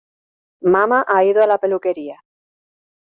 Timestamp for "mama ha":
0.61-1.23